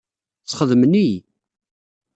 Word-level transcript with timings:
Sxedmen-iyi. 0.51 1.17